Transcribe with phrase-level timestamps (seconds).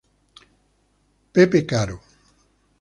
[1.35, 1.97] Joseph Caro.